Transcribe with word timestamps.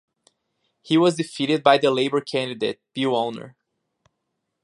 He 0.81 0.97
was 0.97 1.17
defeated 1.17 1.61
by 1.61 1.77
the 1.77 1.91
Labour 1.91 2.21
candidate 2.21 2.81
Bill 2.95 3.11
Olner. 3.11 3.53